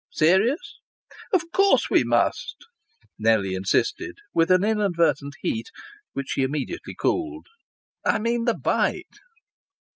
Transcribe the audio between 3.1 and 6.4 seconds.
Nellie insisted, with an inadvertent heat, which